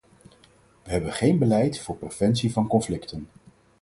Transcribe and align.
We 0.83 0.91
hebben 0.91 1.13
geen 1.13 1.37
beleid 1.37 1.79
voor 1.79 1.97
preventie 1.97 2.51
van 2.53 2.67
conflicten. 2.67 3.27